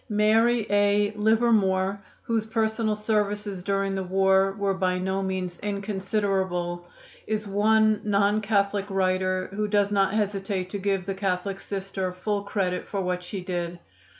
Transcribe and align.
Mary 0.09 0.65
A. 0.71 1.13
Livermore, 1.15 2.01
whose 2.23 2.47
personal 2.47 2.95
services 2.95 3.63
during 3.63 3.93
the 3.93 4.01
war 4.01 4.53
were 4.53 4.73
by 4.73 4.97
no 4.97 5.21
means 5.21 5.59
inconsiderable, 5.61 6.87
is 7.27 7.45
one 7.47 8.01
non 8.03 8.41
Catholic 8.41 8.87
writer 8.89 9.47
who 9.53 9.67
does 9.67 9.91
not 9.91 10.15
hesitate 10.15 10.71
to 10.71 10.79
give 10.79 11.05
the 11.05 11.13
Catholic 11.13 11.59
Sister 11.59 12.11
full 12.13 12.41
credit 12.41 12.87
for 12.87 12.99
what 12.99 13.21
she 13.23 13.41
did. 13.41 13.77